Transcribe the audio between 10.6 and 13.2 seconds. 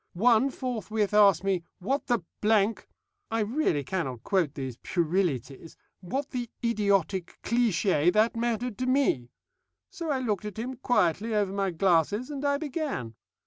quietly over my glasses, and I began.